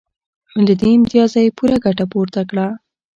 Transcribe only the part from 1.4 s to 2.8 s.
یې پوره ګټه پورته کړه